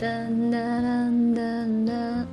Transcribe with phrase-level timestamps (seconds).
[0.00, 0.06] 哒
[0.50, 1.42] 哒哒哒
[1.86, 2.26] 哒，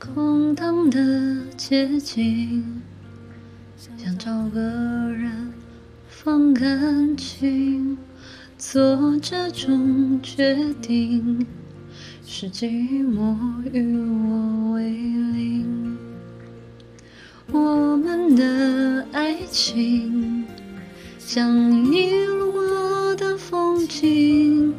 [0.00, 2.82] 空荡的街景，
[3.76, 5.52] 想找个人
[6.08, 7.96] 放感情，
[8.58, 11.46] 做这种决定，
[12.26, 12.66] 是寂
[13.08, 13.36] 寞
[13.72, 13.96] 与
[14.28, 15.96] 我为邻。
[17.52, 20.44] 我们的爱情
[21.16, 21.48] 像
[21.92, 24.74] 遗落的风景，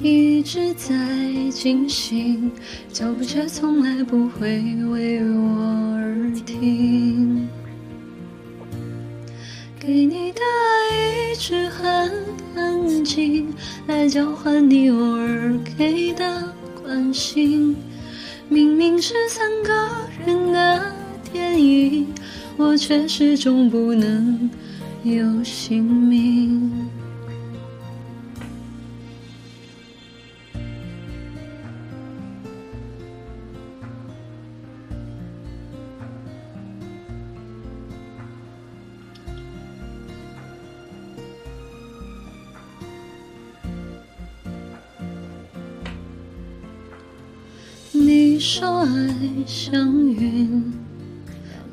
[0.00, 0.94] 一直在
[1.50, 2.52] 进行，
[2.92, 7.48] 脚步却从来不会为我而停。
[9.80, 12.12] 给你的爱一直很
[12.54, 13.52] 安静，
[13.88, 17.74] 来交换你偶尔给的关心。
[18.48, 19.72] 明明是三个
[20.24, 20.92] 人的。
[21.30, 22.06] 电影，
[22.56, 24.48] 我却始终不能
[25.02, 26.72] 有姓名。
[48.38, 49.14] 你说爱
[49.48, 50.72] 像云。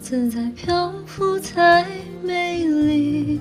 [0.01, 1.85] 自在漂浮才
[2.23, 3.39] 美丽。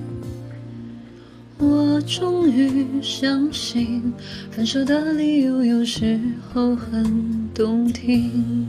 [1.57, 4.13] 我终于相信，
[4.51, 6.19] 分手的理由有时
[6.53, 8.67] 候很动听。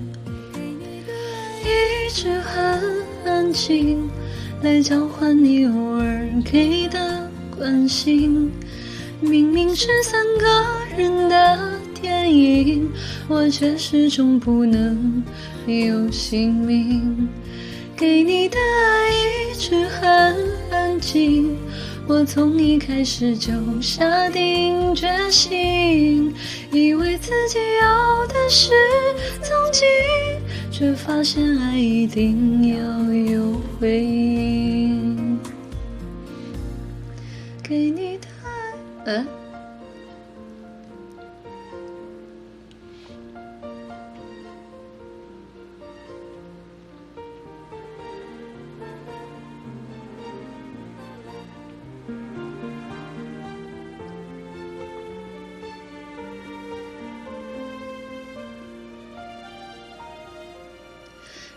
[1.63, 2.81] 一直很
[3.27, 4.09] 安静，
[4.63, 8.51] 来交换你偶尔给的关心。
[9.21, 12.91] 明明是三个人的电影，
[13.29, 15.23] 我却始终不能
[15.67, 17.29] 有姓名。
[17.97, 20.37] 给你的爱一直很
[20.71, 21.57] 安静，
[22.07, 26.35] 我从一开始就下定决心，
[26.71, 28.73] 以为自己要的是
[29.41, 29.87] 曾经，
[30.71, 35.39] 却发现爱一定要有回应。
[37.63, 38.27] 给你的
[39.05, 39.46] 爱。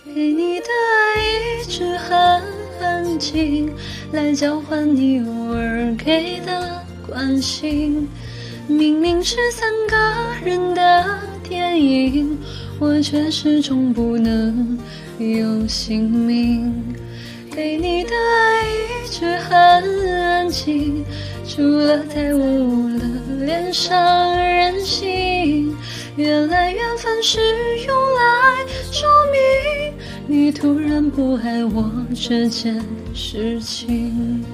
[0.06, 0.66] 给你的
[1.16, 2.18] 爱一直很
[2.82, 3.70] 安静，
[4.14, 8.08] 来交换你偶尔给的关心。
[8.68, 9.98] 明明是三个
[10.46, 12.38] 人的电影，
[12.80, 14.80] 我却始终不能
[15.18, 16.74] 有姓名。
[17.52, 19.58] 给你的爱一直很
[20.18, 21.04] 安静，
[21.46, 25.76] 除了在我的脸上任性。
[26.16, 27.40] 原来缘分是
[27.86, 28.09] 用
[30.32, 32.80] 你突然不爱我这件
[33.16, 34.46] 事情。